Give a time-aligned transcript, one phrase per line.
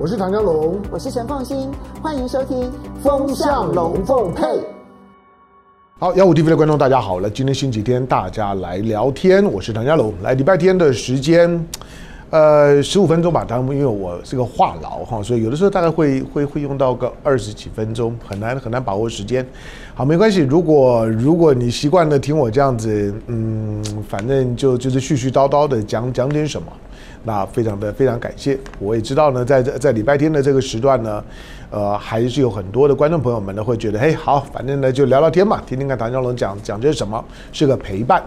[0.00, 2.62] 我是唐江龙，我是陈凤新，欢迎收听
[3.02, 4.44] 《风向龙凤配》。
[5.98, 9.44] 好，幺五 TV 的观众大家好了，今天星期天，大家来聊天。
[9.44, 11.66] 我是唐家龙，来礼拜天的时间，
[12.30, 13.44] 呃，十五分钟吧。
[13.44, 19.44] 当然，因为我是个话痨哈，所以有的时候大概会会会用到个二十几分钟，很难很难把握时间。
[19.96, 20.38] 好，没关系。
[20.42, 26.68] 如果如果你习惯了听我这样子，嗯，反正就就是絮絮叨叨的讲讲点什么。
[27.24, 31.22] 那非常的非常感谢，我也知道呢，在在礼拜天的这个时段呢，
[31.70, 38.22] 呃，还是有很多的观众朋友们呢会觉得，嘿，好，反正呢就聊聊天嘛，听听看唐小龙讲讲些什么，是个陪伴。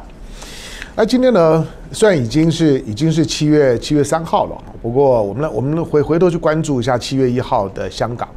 [0.93, 8.27] 那今天呢，虽然已经是已经是七月七月三号了，不过我们来，我们回回头去关注一下七月一号的香港，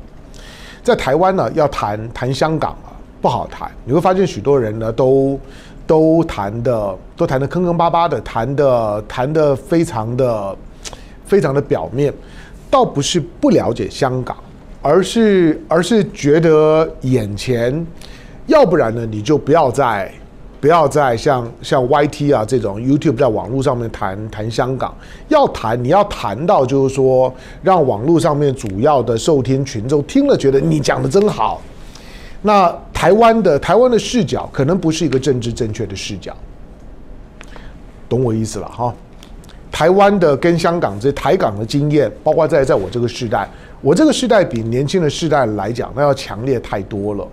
[0.82, 2.76] 在台湾呢要谈谈香港
[3.24, 5.40] 不好谈，你会发现许多人呢都。
[5.86, 10.56] 都谈的都谈的坑坑巴巴的，谈的谈的非常的
[11.26, 12.10] 非常的表面，
[12.70, 14.34] 倒不是不了解香港，
[14.80, 17.86] 而是而是觉得眼前，
[18.46, 20.10] 要不然呢你就不要再
[20.58, 24.96] 不要再像像 YT 啊这种 YouTube 在网络上面谈谈香港，
[25.28, 27.30] 要谈你要谈到就是说
[27.62, 31.60] 让网络上面主要的受听群众听了觉得你讲的真好。
[32.40, 36.34] 那台湾的台湾的视角可能不是一个政治正确的视角，
[38.08, 38.94] 懂我意思了哈？
[39.70, 43.46] 台湾的跟香港这台港的经验，包括在在我这个世代，
[43.82, 47.28] 我这个世代比年轻的世代来讲，那要强烈太多了。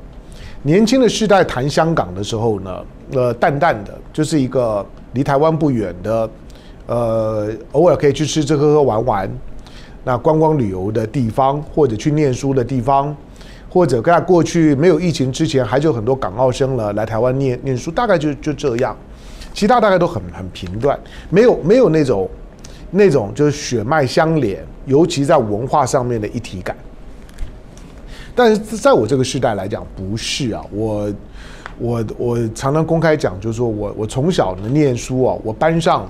[0.61, 6.29] 年轻的世代谈香港的时候呢，呃，淡淡的，就是一个离台湾不远的，
[6.87, 9.31] 呃，偶尔可以去吃吃喝喝玩玩，
[10.03, 13.15] 那观光旅游的地方，或者去念书的地方。
[13.73, 18.93] 或者在过去没有疫情之前，还有很多港澳生了来台湾念念书，大概就就这样，
[19.53, 22.29] 其他大概都很很平断，没有没有那种
[22.89, 26.75] 那种就是血脉相连，尤其在文化上面的一体感。
[28.35, 31.09] 但是在我这个时代来讲，不是啊，我
[31.79, 36.05] 我我常常公开讲，就是说我我从小的念书啊，我班上。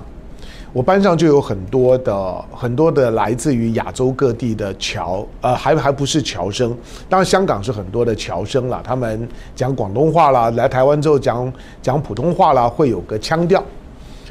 [0.72, 6.74] 我班上就有很多的很多的来自于亚洲各地的侨，呃，还还不是侨生，
[7.10, 13.62] 当然香港是很多的侨生啦，他们讲广东话啦，来台湾之后讲讲普通话啦，会有个腔调。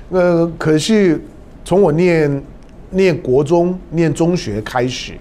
[0.09, 1.23] 呃，可是
[1.63, 2.43] 从我念
[2.89, 5.13] 念国中、念中学开始，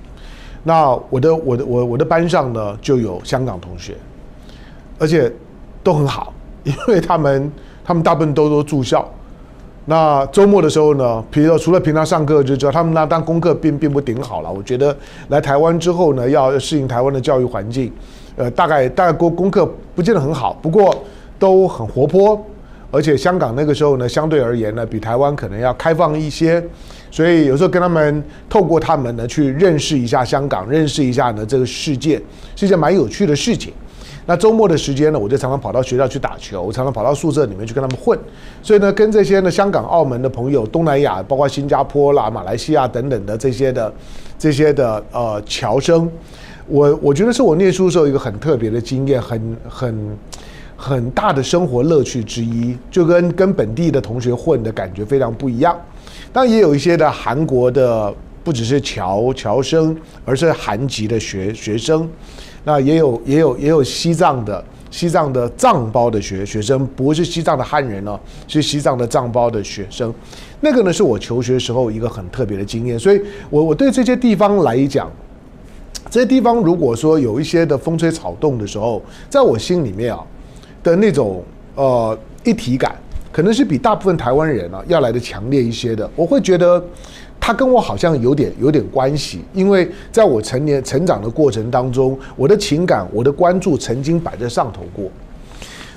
[0.62, 3.94] 那我的我的我我的班上呢就有香港同学，
[4.98, 5.30] 而且
[5.82, 6.32] 都很好，
[6.64, 7.52] 因为他们
[7.84, 9.06] 他们大部分都都住校。
[9.90, 14.48] 那周末的时候呢，比如说除了平常上课之外，他们那当功课并并不顶好了。
[14.48, 14.96] 我觉得
[15.30, 17.92] 来台湾之后呢，要适应台湾的教育环境，
[18.36, 20.96] 呃，大概大概功功课不见得很好，不过
[21.40, 22.40] 都很活泼。
[22.92, 26.64] 而且香港那个时候呢，相对而言呢，比台湾可能要开放一些，
[27.10, 32.22] 所以有时候跟他们透过他们呢去认识一下香港，认识一下呢这个世界，
[32.54, 33.72] 是一件蛮有趣的事情。
[34.26, 38.18] 那周末的时间呢，我就常常跑到学校去打球，我常常跑到宿舍里面去跟他们混，
[38.62, 43.92] 所以呢，跟这些呢香港、澳门的朋友、东南亚，包括新加坡啦、马来西亚等等的这些的
[44.38, 46.08] 这些的呃侨生，
[46.68, 50.18] 我我觉得是我念书时候一个很特别的经验，很很
[50.76, 55.76] 很大的生活乐趣之一，就跟跟本地的同学混的感觉非常不一样。
[56.32, 62.08] 当然也有一些的韩国的，不只是侨侨生，而是韩籍的学学生。
[62.64, 70.12] 那也有也有也有西藏的西藏的藏胞的学学生，不是西藏的汉人哦，是西藏的藏胞的学生。
[70.60, 75.10] 那个呢是我求学时候一个很特别的经验，所以我我对这些地方来讲，
[76.10, 80.22] 这些地方如果说有一些的风吹草动的时候，在我心里面啊
[80.82, 81.42] 的那种
[81.76, 82.94] 呃一体感，
[83.32, 86.10] 可能是比大部分台湾人啊要来的强烈一些的。
[86.14, 86.84] 我会觉得。
[87.40, 95.10] 他跟我好像有点有点关系，因为在我成年成长的过程当中，我的情感、我的关注曾经摆在上头过。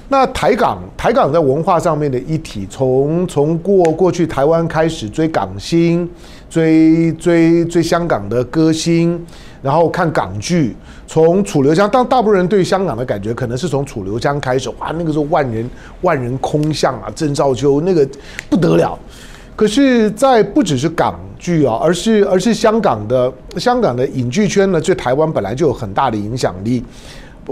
[0.09, 6.07] 那台港台港在文化上面的一体，从从过过去台湾开始追港星，
[6.49, 9.19] 追追追香港的歌星，
[9.61, 10.75] 然后看港剧，
[11.07, 15.68] 从楚留香，当大部分人对香港的感觉可能是从楚留香开始，哇，那个时候万人
[16.01, 18.07] 万人空巷啊，郑少秋那个
[18.50, 18.97] 不得了。
[19.55, 26.83] 可是，在不只是港剧啊，而是而是香港的香港的影剧圈呢，对台湾本来就有很大的影响力。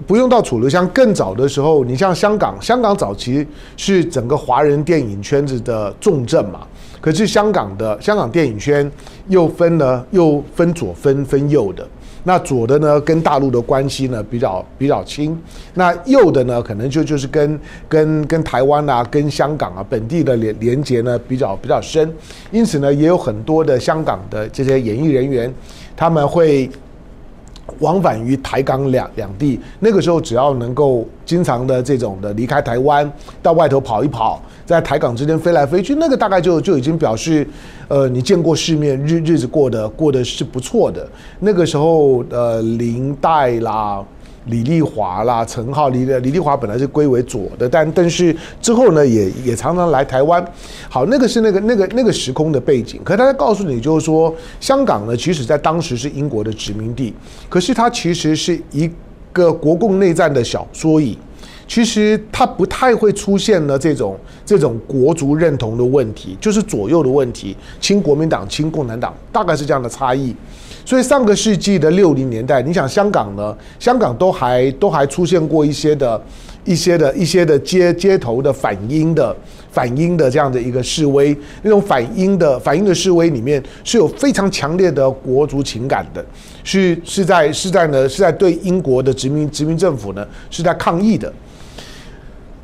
[0.08, 3.46] 不用到楚留香更早的时候，你像香港，香港早期
[3.76, 6.62] 是整个华人电影圈子的重镇嘛。
[7.02, 8.90] 可是香港的香港电影圈
[9.28, 11.86] 又分了，又分左分分右的。
[12.24, 15.36] 那左的呢，跟大陆的关系呢比较比较亲；
[15.74, 17.60] 那右的呢，可能就就是跟
[17.90, 22.12] 跟跟台湾啊、跟香港啊本地的连连接呢比较比较深。
[22.52, 25.52] 因此呢，也有很多的香港的这些演艺人员，
[25.96, 26.70] 他们会
[27.80, 29.60] 往返于台港两两地。
[29.80, 33.12] 那个时候，只要能够经常的这种的离开台湾，
[33.42, 37.48] 到外头跑一跑，在台港之间飞来飞去，那个大概就就已经表示，
[37.88, 41.08] 呃，你见过世面，日日子过得过得是不错的。
[41.40, 44.04] 那个时候，呃，林黛啦。
[44.46, 50.44] 李丽华啦，陈浩，李李丽华本来是归为左的，但但是之后呢，也也常常来台湾。
[50.90, 53.00] 好，那个是那个那个那个时空的背景。
[53.04, 57.14] 可是他告诉你，就是说，香港呢，其实在当时是英国的殖民地，
[57.48, 58.90] 可是它其实是一
[59.32, 61.16] 个国共内战的小缩影。
[61.72, 70.36] 其实它不太会出现了这种这种国族认同的问题，就是左右的问题，亲国民党、亲共产党，大概是这样的差异。
[70.84, 73.56] 所以上个世纪的六零年代，你想香港呢？
[73.80, 76.22] 香港都还都还出现过一些的、
[76.66, 79.34] 一些的、一些的街街头的反英的
[79.72, 86.22] 反英的这样的一个示威，那种反英的反英的示威里面是有非常强烈的国族情感的，
[86.66, 91.32] 是是在是在呢是在对英国的殖民殖民政府呢是在抗议的。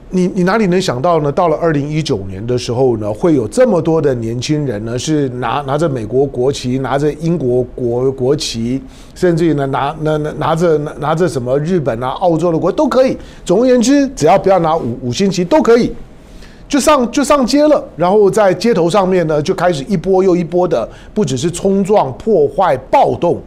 [0.10, 1.30] 你你哪里能想到呢？
[1.30, 8.82] 到了二零一九年的时候呢，会有这么多的年轻人呢，是拿拿着美国国旗，拿着英国国国旗，
[9.14, 13.18] 甚至于呢拿拿拿拿着拿拿着什么日本啊、澳洲的国都可以。
[13.44, 15.92] 总而言之，只要不要拿五五星旗都可以，
[16.70, 17.84] 就上就上街了。
[17.98, 23.42] 然后在街头上面呢，就开始一波又一波的，不只是冲撞、破坏、暴动，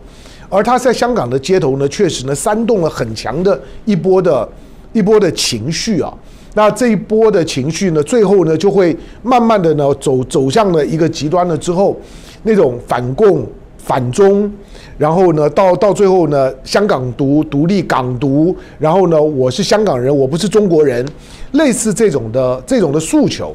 [0.51, 4.47] 而他在香港的街头呢，确实呢煽动了很强的一波的
[4.93, 6.13] 一波的情绪啊。
[6.55, 11.97] 那这一波的情绪呢，最后呢就会慢慢的呢走走向了一个极端了之后，
[12.43, 13.47] 那种反共
[13.79, 14.53] 反中，
[14.99, 21.07] 然后呢到到最后呢香港独独立港独，然后呢我是香港人，我不是中国人，
[21.53, 23.55] 类似这种的这种的诉求，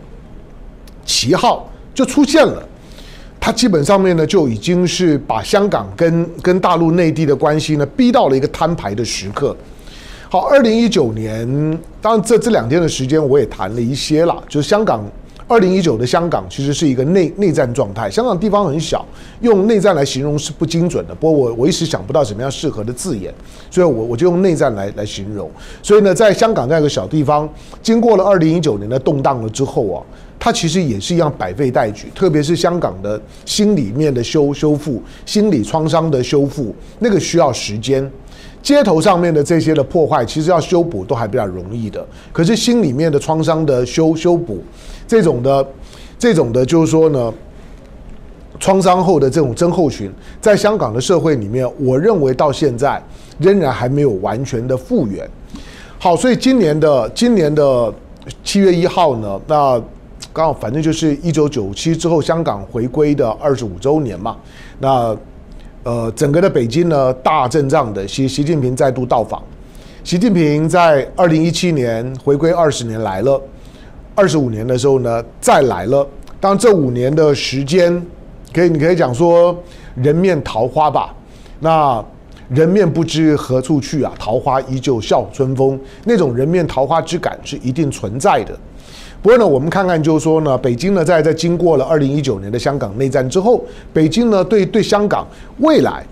[1.06, 2.66] 旗号就出现了，
[3.40, 9.56] 它基本上面呢就已经是把香港跟跟大陆内地的关系呢逼到了一个摊牌的时刻。
[10.28, 11.48] 好，二零一九年，
[12.02, 14.44] 当然这这两天的时间我也谈了一些了。
[14.50, 15.04] 就是香港，
[15.48, 18.10] 二零一九的香港其实是一个内内战状态。
[18.10, 19.06] 香港地方很小，
[19.42, 21.14] 用内战来形容是不精准的。
[21.14, 23.32] 不过我我一时想不到什么样适合的字眼，
[23.70, 25.50] 所以我我就用内战来来形容。
[25.84, 27.48] 所以呢，在香港这样一个小地方，
[27.84, 30.02] 经过了二零一九年的动荡了之后啊，
[30.40, 32.08] 它其实也是一样百废待举。
[32.16, 38.12] 特别是香港的心里面的修修复，心理创伤的修复，那个需要时间。
[38.66, 42.04] 街头上面的这些的破坏，其实要修补都还比较容易的。
[42.34, 44.58] 可是心里面的创伤的修修补，
[45.08, 45.64] 这种的，
[46.18, 47.32] 这种的，就是说呢，
[48.60, 53.00] 创伤后的这种症候群，在香港的社会里面，我认为到现在
[53.38, 55.30] 仍然还没有完全的复原。
[56.00, 57.94] 好，所以今年的今年的
[58.44, 59.80] 七月一号呢，那
[60.34, 64.36] 刚好反正就是一九九七之后香港回归的二十五周年嘛，
[64.80, 65.16] 那。
[65.86, 69.40] 呃，整个的北京呢，大阵仗的习习近平再度到访。
[70.04, 73.40] 习近平在二零一七年回归二十年来了，
[74.16, 76.08] 二十五年的时候呢，再来了。
[76.40, 78.04] 当这五年的时间，
[78.52, 79.56] 可以你可以讲说
[79.94, 81.14] 人面桃花吧。
[81.60, 82.04] 那
[82.50, 85.80] 人面不知何处去啊，桃花依旧笑春风。
[86.04, 88.58] 那种人面桃花之感是一定存在的。
[89.26, 95.28] 不过呢，我们看看，就是说呢，北京呢，在在经过了二零一九年的香港内战之后，北京呢，对对香港
[95.58, 96.06] 未来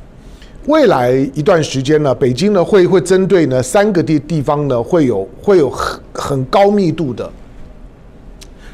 [0.66, 7.30] 未来一段时间呢，北京呢会会针对呢三个地地方呢，会有会有很很高密度的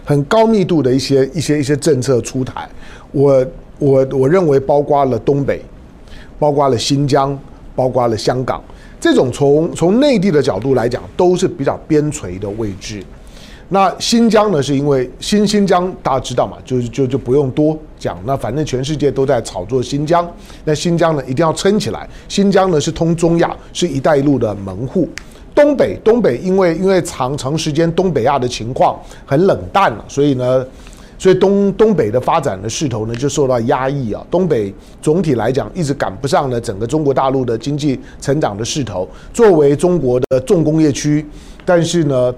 [0.05, 2.65] 很高密度的一些一些一些政策出台。
[3.11, 3.45] 我
[3.77, 5.61] 我我认为包括了东北，
[6.39, 7.37] 包括了新疆，
[7.75, 8.63] 包括了香港，
[9.01, 13.03] 这种从从内地的角度来讲，都是比较边陲的位置。
[13.71, 14.61] 那新疆呢？
[14.61, 18.17] 是因为新新疆大家知道嘛，就就就不用多讲。
[18.25, 20.27] 那反正全世界都在炒作新疆，
[20.65, 22.09] 那新疆呢一定要撑起来。
[22.27, 25.07] 新疆呢是通中亚，是一带一路的门户。
[25.53, 30.65] 东北，东北因为因为长长时间东北亚的情况很冷淡了，所以呢，
[31.19, 34.25] 所以东东北的发展的势头呢就受到压抑啊。
[34.31, 39.07] 东北总体来讲一直赶不上呢整个中国大陆的经济成长的势头。
[39.31, 41.23] 作为中国的重工业区，
[41.63, 42.33] 但是呢。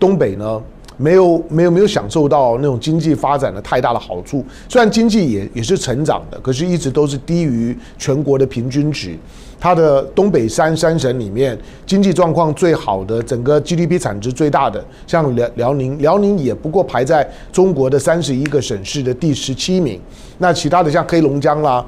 [0.00, 0.60] 东北呢，
[0.96, 4.44] 没有没有没有享受到那种经济发展的太大的好处。
[4.68, 9.16] 虽然经济也也是成长的，可是一直都是低于全国的平均值。
[9.60, 20.00] 它的东北三三省里面，经济状况最好的，整个 GDP 产值最大的，像辽辽宁，辽宁也不过排在中国的三十一个省市的第十七名。
[20.38, 21.84] 那其他的像黑龙江啦。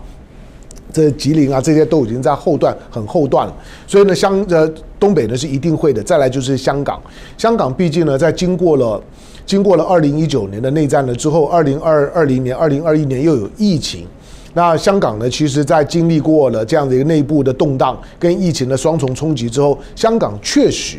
[0.93, 3.55] 这吉林啊，这些都已经在后段很后段了，
[3.87, 4.71] 所以呢，香呃
[5.01, 6.03] 东北呢是一定会的。
[6.03, 7.01] 再来就是香港，
[7.39, 9.03] 香港毕竟呢，在经过了
[9.47, 14.07] 经过了二零一九年的内战了之后，二零二二零年、二零二一年又有疫情，
[14.55, 20.99] 那香港呢，其实在经历过了这样的一个内部的动荡跟疫情的双重冲击之后，香港确实，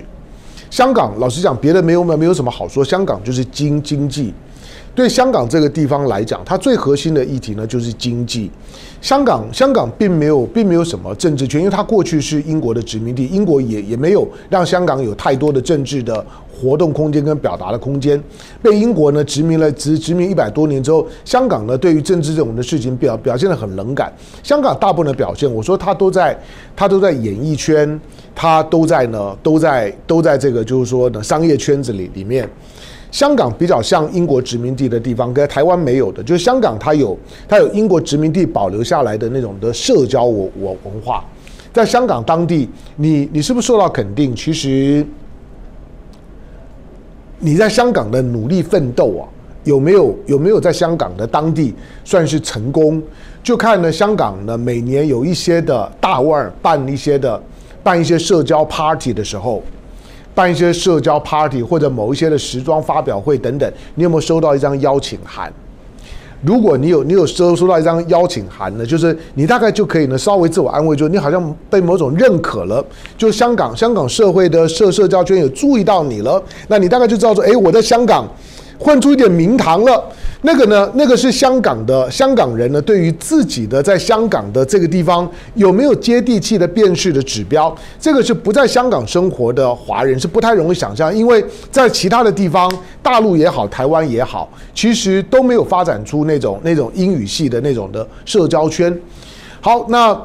[0.71, 4.33] 香港老实讲，别的没有没有什么好说，香港就是经经济。
[4.95, 8.51] 对香港这个地方来讲，它最核心的议题呢就是经济。
[9.01, 18.21] 香港香港并没有并没有什么政治权，因为它过去是英国的殖民地，英国也也没有让香港有太多的政治的活动空间跟表达的空间。
[18.61, 24.13] 被英国呢殖民了殖殖民一百多年之后，香港呢对于政治这种的事情表表现得很冷感。
[24.41, 26.37] 香港大部分的表现，我说它都在
[26.75, 27.99] 它都在演艺圈，
[28.33, 32.47] 它都在呢都在都在这个就是说呢商业圈子里里面。
[33.13, 37.15] 香港比较像英国殖民地的地方，跟台湾没有的，就是香港它有
[37.47, 41.23] 它有英国殖民地保留下来的那种的社交文文文化，
[41.71, 44.35] 在香港当地，你你是不是受到肯定？
[44.35, 45.05] 其实
[47.37, 49.29] 你在香港的努力奋斗啊，
[49.63, 51.71] 有没有有没有在香港的当地
[52.03, 52.99] 算是成功？
[53.43, 57.39] 就看呢，香港呢每年有一些的大腕办一些的
[57.83, 59.61] 办一些社交 party 的时候。
[60.35, 65.51] 办一些社交 party 或者某一些的时装发表会等等，你有没有收到一张邀请函？
[66.45, 72.85] 如果你有，你有收收到一张邀请函呢，就是你大概就可以呢稍微自我安慰，就你好像被某种认可了，
[73.17, 78.27] 就香港香港社会的社社交圈有注意到你了，那你大概就知道说，诶，我在香港
[78.77, 80.03] 混出一点名堂了。
[80.45, 80.91] 那个呢？
[80.95, 92.69] 那个是香港的香港人呢，对于自己的在香港的这个地方有没有接地气的辨识的指标，这个是不在香港生活的华人是不太容易想象，因为在其他的地方，
[93.01, 98.93] 大陆也好，台湾也好，其实都没有发展出那种那种英语系的那种的社交圈。
[99.61, 100.21] 好，那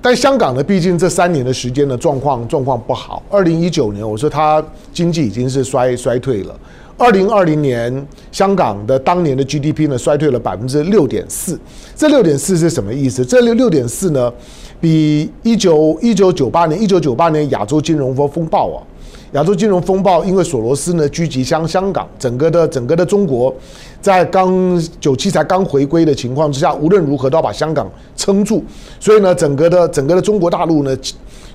[0.00, 3.22] 但香港呢，毕竟这三年的时间呢，状况状况不好。
[3.30, 4.60] 二零一九年，我说它
[4.92, 6.54] 经济已经是衰衰退了。
[7.02, 11.58] 二零二零年，香港的当年的 GDP 呢，衰退了百分之六点四。
[11.96, 13.24] 这六点四是什么意思？
[13.24, 14.32] 这六六点四呢，
[14.80, 18.78] 比一九一九九八年一九九八年亚洲金融风风暴啊，
[19.32, 23.52] 亚洲金融风暴，因为索罗斯呢狙击香香港，整个的整个的中国，
[24.00, 28.62] 在刚九七才刚回归的情况之下，无论如何都要把香港撑住。
[29.00, 30.96] 所以呢，整个的整个的中国大陆呢。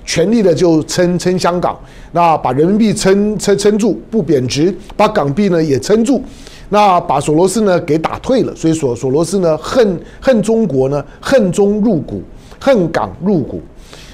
[0.08, 1.78] 全力的就撑撑香港，
[2.12, 6.22] 那把人民币撑撑撑住不贬值，把港币呢也撑住，
[6.70, 12.22] 那把索罗斯呢给打退了，所以索索罗斯呢恨恨中国呢恨中入股，
[12.58, 13.60] 恨港入股。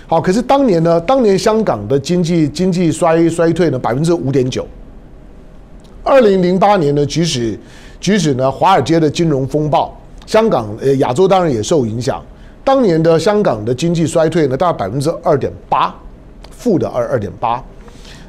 [0.09, 4.67] 好，可是当年呢，当年香港的经济经济衰衰退呢百分之五点九。
[6.03, 7.57] 二零零八年呢，即使
[8.01, 9.97] 即使呢华尔街的金融风暴，
[10.27, 12.21] 香港呃亚洲当然也受影响。
[12.65, 15.95] 当年的香港的经济衰退呢，大概百分之二点八，
[16.51, 17.63] 负的二二点八，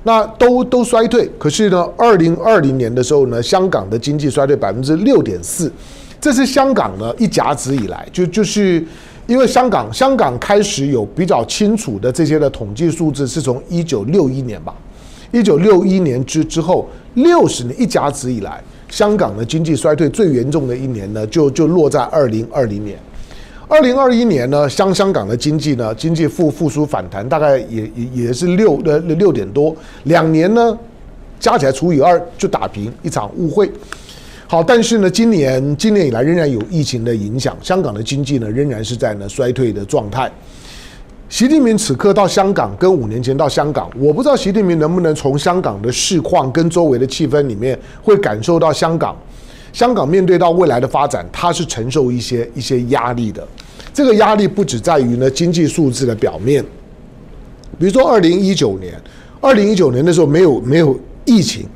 [0.04, 1.32] 那都都衰退。
[1.40, 5.72] 可是呢，二零二零年的时候呢，香港的经济衰退百分之六点四，
[6.20, 8.86] 这是香港呢一甲子以来，就就是
[9.26, 14.76] 因为香港香港开始有比较清楚的这些的统计数字，是从一九六一年吧，
[15.32, 23.00] 一九六一年之之后六十年一甲子以来，香港的经济衰退最严重的一年呢，就就落在二零二零年。
[23.68, 30.78] 二零二一年呢，香香港的经济呢，经济复复苏反弹，大概也也也是六呃六点多，两年呢
[31.40, 33.72] 加起来除以二就打平，一场误会。
[34.48, 40.32] 好，但是呢，今年今年以来仍然有疫情的影响，香港的经济呢仍然是在呢衰退的状态。
[41.28, 49.16] 习近平此刻到香港，跟五年前到香港，我不知道习近平能不能从香港的市况跟周围的气氛里面，会感受到香港。
[49.76, 53.46] 香港面对到未来的发展，它是承受一些一些压力的。
[53.94, 56.64] 这个压力不只在于呢经济数字的表面，
[57.78, 58.94] 比如说二零一九年，
[59.42, 61.68] 二零一九年的时候没有没有疫情，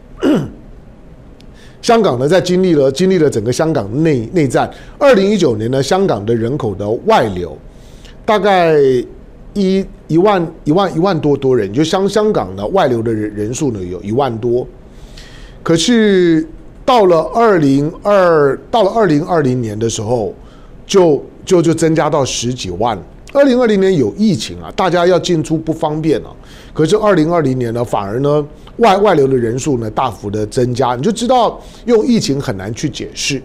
[1.84, 4.72] 香港呢在经历了经历了整个香港内内战。
[4.98, 7.58] 二零一九年呢，香港的人口的外流
[8.24, 8.78] 大概
[9.54, 14.66] 一一万一万一万多多人，就香香港的外流的人人数呢有一万多，
[15.62, 16.48] 可是。
[16.90, 20.34] 到了二零二，到了二零二零年的时候，
[20.88, 22.98] 就就就增加到十几万。
[23.32, 26.34] 二零二零年有疫情啊，大家要进出不方便啊。
[26.74, 28.44] 可是二零二零年呢，反而呢
[28.78, 33.40] 外外流的人数呢大幅的增加，你就知道用疫情很难去解释。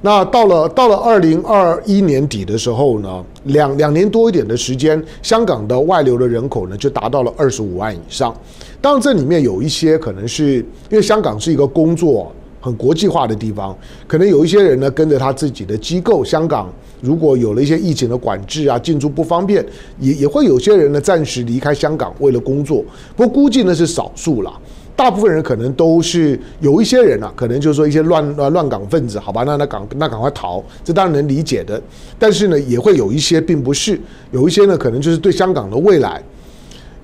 [0.00, 8.36] 那到了到了二零二一年底的时候呢，两两年多一点的时间，香港的外流的人口呢就达到了二十五万以上。
[8.80, 10.56] 当然这里面有一些可能是
[10.90, 12.32] 因为香港是一个工作。
[12.64, 16.24] 很国际化的地方，可能有一些人呢跟着他自己的机构。
[16.24, 19.62] 香港如果有了一些疫情的管制啊，进出不方便，
[20.00, 22.82] 也也会有些人呢暂时离开香港为了工作。
[23.14, 24.58] 不过估计呢是少数啦。
[24.96, 31.82] 大部分人可能都是有一些人啊，可能就是说一些乱乱乱港分子，好吧，那那赶那赶快逃，这当然能理解的。
[32.16, 36.22] 但是呢，也会有一些并不是，有一些呢，可能就是对香港的未来，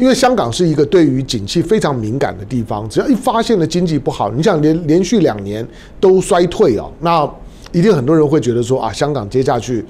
[0.00, 5.66] 因为香港是一个对于景气非常敏感的地方，只要一发现了经济不好，你想连连续两年
[6.00, 7.30] 都衰退哦，那
[7.72, 9.84] 一定很多人会觉得说啊，香港接下去。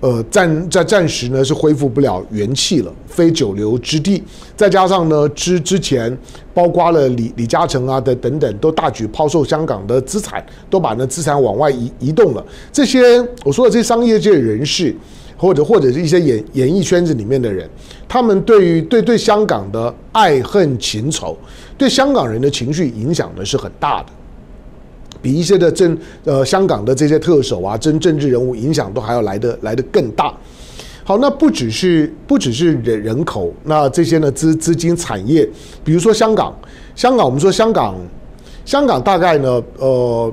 [0.00, 4.22] 呃，暂在暂时呢是恢复不了元气了，非久留之地。
[4.54, 6.14] 再加上呢，之之前
[6.52, 12.44] 包括了李李嘉诚啊的等等，都大举抛售香港的资产，都把那资产往外移移动了。
[12.70, 14.94] 这些我说的这些商业界人士，
[15.36, 17.68] 或者或者是一些演演艺圈子里面的人，
[18.08, 21.36] 他们对于对对香港的爱恨情仇，
[21.76, 24.06] 对香港人的情绪影响呢是很大的。
[25.20, 30.32] 比一些的政呃香港的这些特首啊，真政治人物影响都还要来得来得更大。
[31.02, 35.48] 好，那不只是不只是人人口，那这些呢资资金产业，
[35.82, 36.54] 比如说香港，
[36.94, 37.94] 香港我们说香港，
[38.64, 40.32] 香港大概呢呃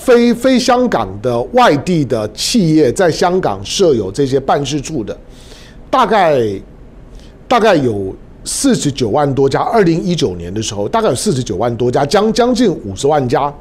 [0.00, 5.16] 非非香港的外地的企业在香港设有这些办事处的，
[5.90, 6.40] 大概
[7.46, 8.14] 大概有
[8.44, 9.60] 四十九万多家。
[9.60, 13.52] 二零一九年的时候，大概有四十九万多家，将将近五十万家。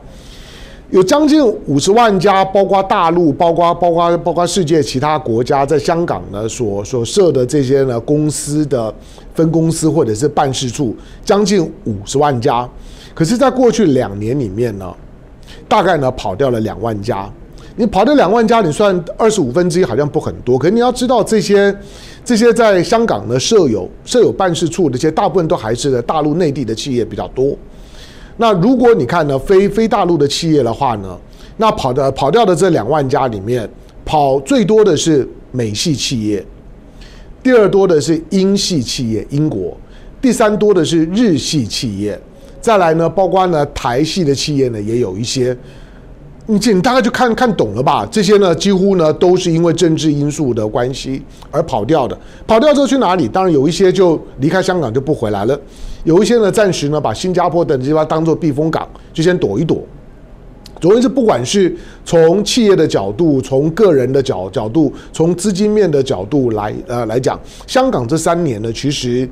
[0.91, 8.91] 有将近五十万家，包括大陆，包括包括包括世界其他国家，在香港呢所所设的这些呢公司的
[9.35, 12.67] 分公司或者是办事处，将近五十万家。
[13.13, 14.91] 可是，在过去两年里面呢，
[15.67, 17.31] 大概呢跑掉了两万家。
[17.75, 20.57] 你跑掉两万家，你算二十五分之一，好像不很多。
[20.57, 21.73] 可是你要知道，这些
[22.25, 27.55] 这些在香港的设有设有办事处，这些大部分都还是大陆内地的企业比较多。
[28.35, 31.17] 那如果你看呢，非非大陆的企业的话呢，
[31.55, 33.69] 那跑的跑掉的这两万家里面，
[34.03, 36.45] 跑最多的是美系企业，
[37.41, 39.77] 第二多的是英系企业，英国，
[40.21, 42.19] 第三多的是日系企业，
[42.61, 45.55] 再来呢，包括呢台系的企业呢也有一些，
[46.45, 48.07] 你你大概就看看懂了吧？
[48.11, 53.27] 这些呢几乎呢都是因为政治因素的关系而跑掉的，跑掉之后去哪里？
[53.27, 55.59] 当然有一些就离开香港就不回来了。
[56.03, 59.81] 有一些呢，暂时呢把新加坡等地方当做避风港，就先躲一躲。
[60.81, 69.29] 总之，不管是从企业的角度，从个人的角角度，从资金面的角度来呃来讲，香港这三年呢，其实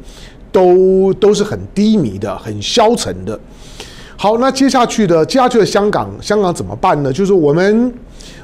[0.58, 3.40] 都都是很低迷的，很消沉的。
[4.16, 7.14] 好，那接下去的接下去的香港，香港怎么办呢？
[7.14, 7.94] 就是我们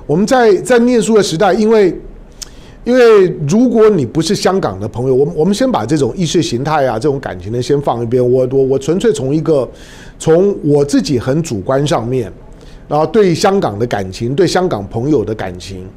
[0.05, 1.99] 我们在在念书的时代，因为。
[2.85, 8.21] 因为如果你不是香港的朋友，我们我们先把这种意识形态啊，这种感情呢，先放一边。
[8.21, 9.65] 我我我纯粹从一个
[10.19, 12.29] 从我自己很主观上面，
[12.89, 15.87] 然后对香港的感情，对香港朋友的感情，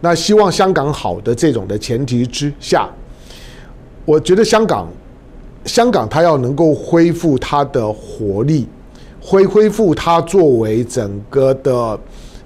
[0.00, 2.88] 那希望香港好的这种的前提之下，
[4.06, 4.88] 我觉得香港
[5.64, 8.66] 香港它要能够恢复它的活力，
[9.20, 11.98] 恢恢复它作为整个的。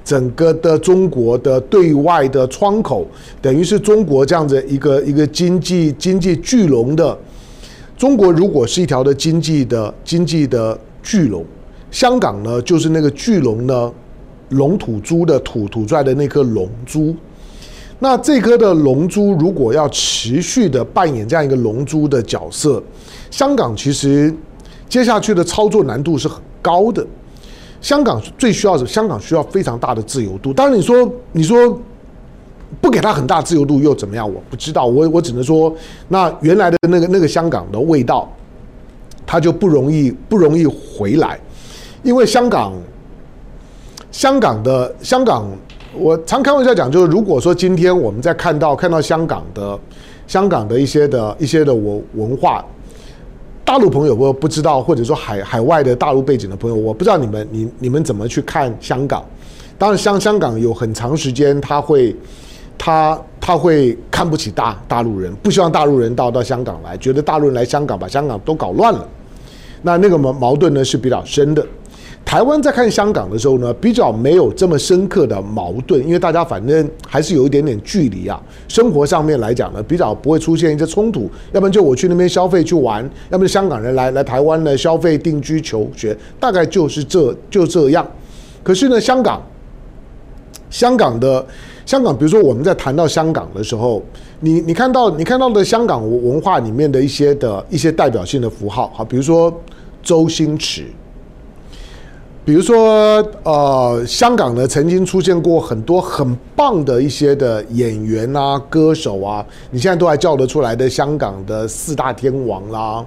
[0.05, 3.07] 整个的中国的对外的窗口，
[3.41, 7.17] 等于是中国这样子一个一个经济经济巨龙的
[7.97, 11.43] 中国，如果是一条的经济的经济的巨龙，
[11.91, 13.91] 香港呢就是那个巨龙呢
[14.51, 17.17] 龙吐珠的吐吐出来的那颗龙珠。
[18.01, 22.83] 那这颗的龙珠如果要持续的扮演这样一个龙珠的角色，
[23.31, 24.35] 香港其实
[24.89, 27.07] 接下去的操作难度是很高的。
[27.81, 30.53] 香港最需要的，香港需要非常大的自由度。
[30.53, 31.79] 当然，你说你说
[32.81, 34.27] 不给他很大自由度又怎么样？
[34.31, 35.75] 我不知道，我我只能说，
[36.09, 38.31] 那原来的那个那个香港的味道，
[39.27, 41.39] 它就不容易不容易回来，
[42.03, 42.73] 因为香港
[44.11, 45.47] 香港的香港，
[45.97, 49.79] 我常开玩笑讲，就是如果说今天我们在看到看到香港的
[50.27, 52.65] 香港的一些的一些的文文化。
[53.65, 59.25] 大陆朋友我不知道，或者说海海外的大陆背景的朋友，我不知道你们你你们怎么去看香港？
[59.79, 62.15] 当然，香香港有很长时间他会
[62.77, 69.09] 他他会看不起大大陆人，不希望大陆人到到香港来，觉得大陆人来香港把香港都搞乱了。
[69.81, 71.67] 那那个矛矛盾呢是比较深的。
[72.25, 78.43] 台湾在看香港的时候呢，比较没有这么深刻的矛盾，因为大家反正还是有一点点距离啊。
[78.67, 81.31] 生活上面来讲呢，比较不会出现一些冲突。
[81.53, 88.05] 要不然就我去那边消费去玩，要不然香港人来来台湾呢消费定居求学，大概就是这就这样。
[88.65, 89.41] 可是呢，香港，
[90.71, 91.47] 香港的
[91.87, 94.03] 香港，比如说我们在谈到香港的时候，
[94.41, 99.53] 你你看到你看到的香港文化里面的一些的一些代表性的符号，好，比如说
[100.03, 100.87] 周星驰。
[102.45, 113.03] 比如说，呃，香港呢曾经出现过很多很棒的一些的演员啊、歌手啊，你现在都还叫得出来的香港的四大天王啦，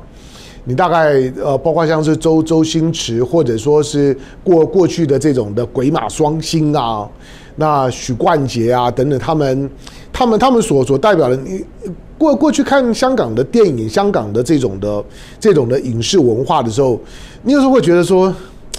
[0.64, 7.08] 你大概呃，包括像是周周星驰，或者说是过过去的这种的鬼马双星啊，
[7.58, 9.70] 那许冠杰啊等等，他们
[10.12, 11.64] 他们他们所所代表的，你
[12.18, 15.04] 过过去看香港的电影，香港的这种的
[15.40, 17.00] 这种的影视文化的时候，
[17.44, 18.34] 你有时候会觉得说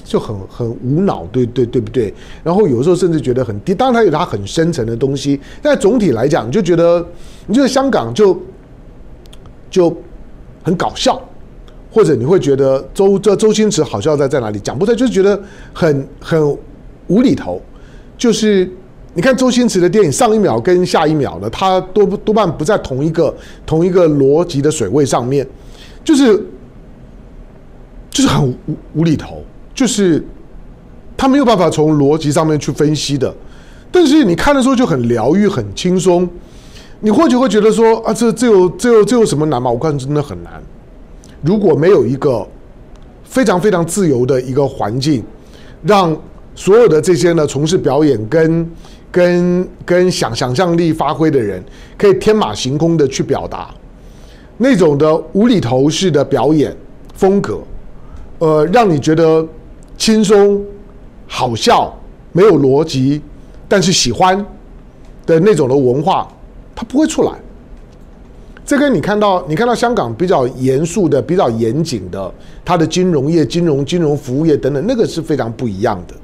[0.08, 2.12] 就很很无脑，对对对不对？
[2.42, 7.06] 然后有时候甚至觉得很低，当然它有它很深层的东西，但总体来讲，你就觉得
[7.46, 8.40] 你觉得香港就
[9.70, 9.94] 就
[10.64, 11.22] 很搞笑。
[11.90, 14.58] 或者你会觉得周这周星驰好笑在在哪里？
[14.60, 15.40] 讲不出来，就是觉得
[15.72, 16.58] 很很
[17.06, 17.60] 无厘头。
[18.18, 18.70] 就是
[19.14, 25.44] 你看周星驰的电影，上一秒跟下一秒呢，他多多半不在同一个同一个逻辑的水位上面，
[26.04, 26.36] 就是
[28.10, 28.54] 就是很无
[28.96, 29.42] 无厘头，
[29.78, 30.20] 就是
[31.16, 33.32] 他没有办法从逻辑上面去分析的。
[33.92, 36.28] 但是你看的时候就很疗愈，很轻松。
[36.98, 39.70] 你或许会觉得说啊，这这有这有这有什么难吗？
[39.70, 40.60] 我看真的很难。
[41.42, 42.44] 如果没有一个
[43.22, 45.22] 非常非常自由的一个环境，
[45.84, 46.16] 让
[46.56, 48.68] 所有的这些呢从事表演跟
[49.12, 51.62] 跟跟想想象力发挥的人，
[51.96, 53.72] 可以天马行空的去表达
[54.56, 56.76] 那种的无厘头式的表演
[57.14, 57.60] 风格，
[58.40, 59.46] 呃，让你觉得
[59.98, 60.64] 轻松、
[61.26, 61.94] 好笑、
[62.32, 63.20] 没有逻辑，
[63.68, 64.42] 但是喜欢
[65.26, 66.26] 的那种的文化，
[66.74, 67.32] 它不会出来。
[68.64, 72.32] 这跟你看到你看到香港比较严肃的、比较严谨的，
[72.64, 76.14] 它的金融业、金融、金融服务业等等，那个是非常不一样的。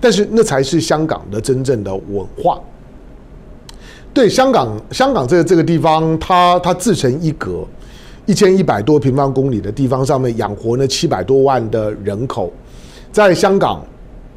[0.00, 2.58] 但是那才是香港的真正的文化。
[4.12, 7.64] 对香港，香港这个这个地方，它它自成一格，
[8.26, 12.50] 一千一百多平方公里的地方上面养活了七百多万的人口，
[13.12, 13.84] 在香港，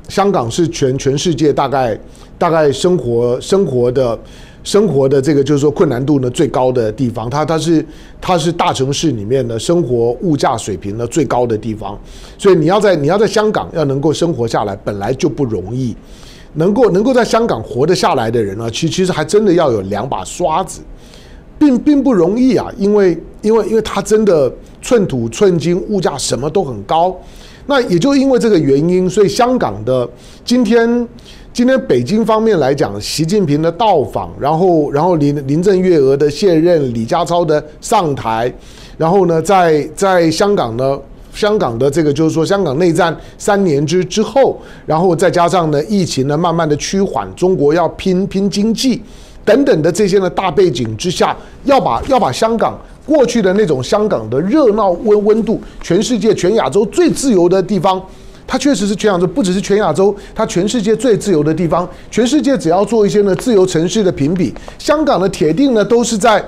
[0.07, 1.99] 香港是全全世界大概
[2.37, 4.17] 大概生活生活的。
[4.65, 7.85] 生活的这个就是说困难度呢最高的地方，它它是
[8.21, 11.99] 它是大城市里面的生活物价水平呢最高的地方，
[12.37, 15.93] 所以你要在你要在香港要能够生活下来本来就不容易，
[16.53, 20.79] 能够能够在香港活得下来的人呢，其其实还真的要有两把刷子，
[21.59, 24.49] 并并不容易啊，因为因为因为它真的
[24.81, 27.13] 寸土寸金，物价什么都很高，
[27.65, 30.07] 那也就因为这个原因，所以香港的
[30.43, 31.07] 今天。
[31.55, 38.51] 今天北京方面来讲，习近平的到访，然后然后林林郑月娥的卸任，李家超的上台，
[38.97, 40.99] 然后呢，在在香港呢，
[41.31, 48.99] 香港的这个就是说香港内战三年之之后，然后再加上呢疫情呢慢慢的趋缓，中国要拼拼经济
[49.45, 58.01] 等等的这些呢大背景之下，要把要把香港过去的那种香港的热闹温温度，全世界全亚洲最自由的地方。
[58.45, 61.87] 它确实是全亚洲，不只是全亚洲，它全世界最自由的地方。
[62.11, 66.43] 全世界只要做一些呢自由城市的评比，香港的铁定呢都是在，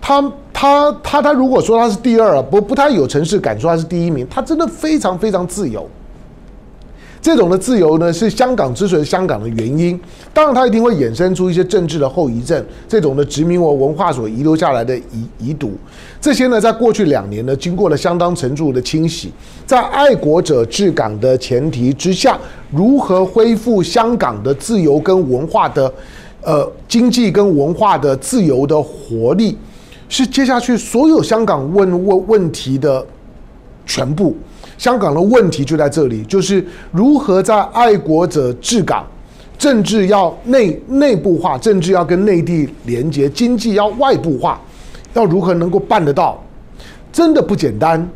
[0.00, 0.20] 它
[0.52, 5.88] 它它它如果说它是第二，不不太有城市敢说它是第一名，它真的非常非常自由。
[7.20, 9.98] 这种的自由呢，是香港之所以香港的原因。
[10.32, 15.72] 当然，它一定会衍生出一些政治的后遗症，这种的殖民文文化所遗留下来的遗遗毒。
[16.20, 19.32] 这些呢，在过去两年呢，经过了相当程度的清洗，
[19.66, 22.38] 在爱国者治港的前提之下，
[22.70, 25.92] 如何恢复香港的自由跟文化的，
[26.42, 29.56] 呃，经济跟文化的自由的活力，
[30.08, 33.04] 是接下去所有香港问问问题的
[33.88, 34.36] 全部。
[34.76, 39.04] 香港的问题就在这里，就是如何在爱国者治港，
[39.58, 44.60] 政治要内内部化，政治要跟内地连接，经济要外部化，
[45.14, 46.40] 要如何能够办得到，
[47.12, 48.08] 真的不简单。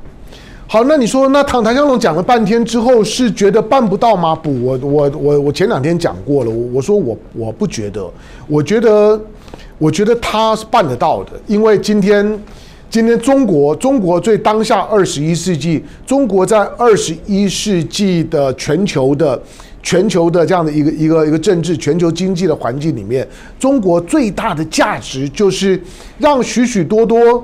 [0.68, 4.32] 好，那你说，那唐唐香龙讲了半天之后，是觉得办不到吗？
[4.32, 8.08] 不，我我我我前两天讲过了，我我说我我不觉得，
[8.46, 9.20] 我觉得
[9.78, 12.38] 我觉得他是办得到的，因为今天。
[12.92, 19.40] 今天中国，中国最当下二十一世纪，中国在二十一世纪的全球的
[19.82, 23.26] 全球的这样的一个一个一个政治、全球经济的环境里面，
[23.58, 25.82] 中国最大的价值就是
[26.18, 27.42] 让许许多多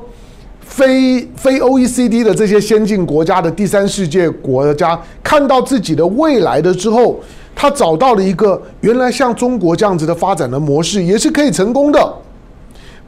[0.61, 7.19] 非非 OECD 的这些先进国家的第三世界国家看到自己的未来的之后，
[7.57, 12.15] 他找到了一个原来像中国这样子的发展的模式，也是可以成功的。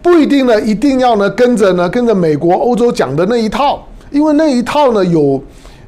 [0.03, 5.43] 不一定呢，一定要呢跟着呢跟着美国、欧洲讲的那一套，因为那一套呢有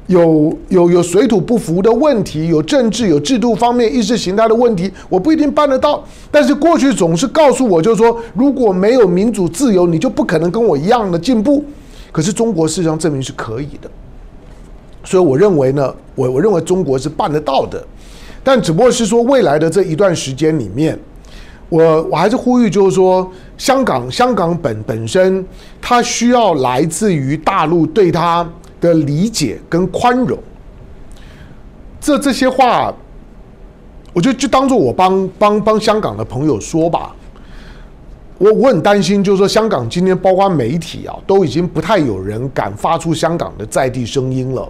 [0.07, 6.03] 有有有水土不服的问题，有政治、有制度方面意识形态的问题，我不一定办得到。
[6.29, 11.63] 但是过去总是告诉我，就是说如果没有民主自由，你就不可能跟我一样的进步。
[12.11, 13.89] 可是中国事实上证明是可以的，
[15.03, 17.83] 所以我认为呢，我我认为中国是办得到的，
[18.43, 20.99] 但只不过是说未来的这一段时间里面。
[21.73, 25.43] 我我还是呼吁，就是说，香港香港本本身，
[25.81, 28.47] 它需要来自于大陆对它
[28.79, 30.37] 的理解跟宽容。
[31.99, 32.93] 这这些话，
[34.13, 37.15] 我就就当做我帮帮帮香港的朋友说吧。
[38.37, 44.69] 我我很担心，就是说香港今天包括媒体啊，都已经不太有人敢发出香港的在地声音了。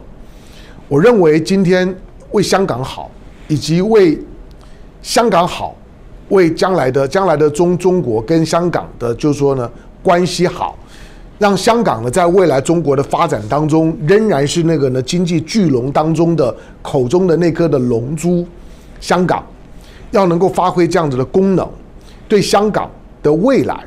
[0.88, 1.94] 我认为今天
[2.32, 3.12] 为香港好，
[3.50, 4.18] 以及为
[5.02, 5.76] 香港好，
[6.30, 9.70] 为将来的将来的中中国跟香港的，就是说呢
[10.02, 10.78] 关系好，
[11.38, 18.46] 让香港呢在未来中国的发展当中，仍然是那个呢经济巨龙当中的口中的那颗的龙珠。
[19.00, 19.46] 香港
[20.12, 21.68] 要能够发挥这样子的功能，
[22.28, 22.90] 对香港
[23.22, 23.84] 的未来，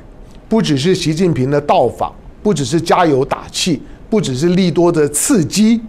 [0.49, 5.81] 不只是习近平的到访，不只是加油打气，不只是利多的刺激。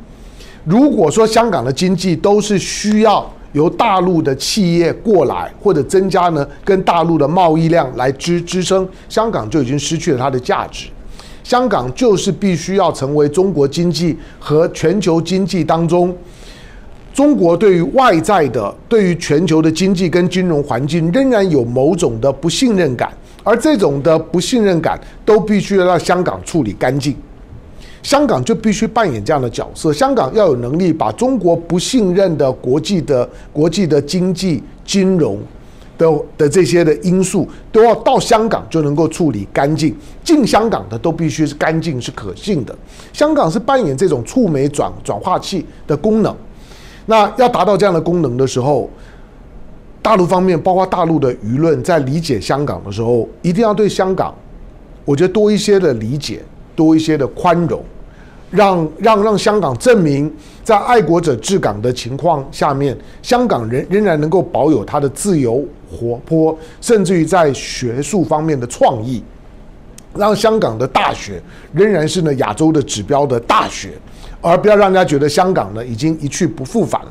[0.63, 10.87] 如果说香港的经济都是需要由大陆的企业过来，或者增加呢跟大陆的贸易量来支支撑，香港就已经失去了它的价值。
[11.43, 16.15] 香港就是必须要成为中国经济和全球经济当中，
[17.13, 23.11] 中国对于外在的、对于全球的经济跟金融环境仍然有某种的不信任感，
[23.43, 27.15] 而这种的不信任感都必须要让香港处理干净。
[28.03, 29.91] 香港就必须扮演这样的角色。
[29.91, 35.39] 香港要有能力把中国不信任的国际的国际的经济金融
[35.97, 36.07] 的
[36.37, 39.95] 的这些的因素，都要到香港就能够处理干净。
[40.23, 42.75] 进香港的都必须是干净是可信的。
[43.11, 46.35] 香港是扮演这种触媒转转化器的功能。
[47.07, 48.89] 那要达到这样的功能的时候，
[50.01, 54.33] 大陆方面，包括大陆的舆论，在理解香港的时候，一定要对香港，
[55.03, 56.41] 我觉得多一些的理解，
[56.77, 57.83] 多一些的宽容。
[58.49, 65.61] 让让让香港证明，在爱国者治港的情况下面，香港人仍然能够保有它的自由、
[65.91, 69.21] 活泼，甚至于在学术方面的创意，
[70.15, 71.41] 让香港的大学
[71.73, 73.89] 仍然是呢亚洲的指标的大学，
[74.39, 77.01] 而不要让人家觉得香港呢已经一去不复返。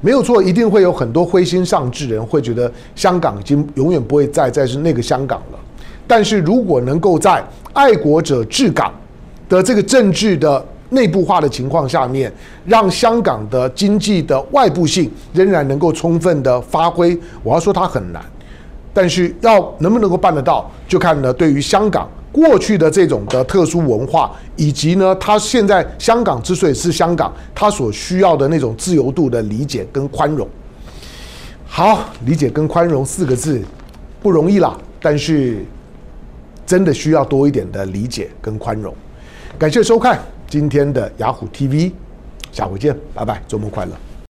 [0.00, 5.58] 没有错，一定会有很多灰心丧志人会觉得香港已经永远不会再再是那个香港了。
[6.06, 8.92] 但是如果能够在爱国者治港，
[9.48, 12.32] 的这个政治的内部化的情况下面，
[12.64, 17.18] 让香港的经济的外部性仍然能够充分的发挥。
[17.42, 18.24] 我要说它很难，
[18.92, 30.48] 但是要能不能够办得到，就看呢对于香港过去的这种的特殊文化，以及呢它现在香港之所以是香港，它所需要的那种自由度的理解跟宽容。
[31.66, 33.60] 好，理解跟宽容四个字
[34.22, 35.64] 不容易啦，但是
[36.66, 38.94] 真的需要多一点的理解跟宽容。
[39.58, 41.92] 感谢收看今天的雅虎 TV，
[42.52, 44.13] 下回见，拜拜，周末快乐。